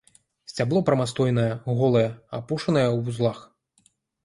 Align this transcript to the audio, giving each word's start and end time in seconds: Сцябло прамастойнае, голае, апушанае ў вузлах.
Сцябло 0.51 0.81
прамастойнае, 0.87 1.45
голае, 1.83 2.03
апушанае 2.39 2.85
ў 2.95 3.07
вузлах. 3.13 3.45